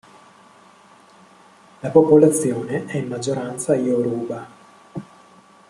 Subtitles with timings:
[1.81, 4.47] La popolazione è in maggioranza Yoruba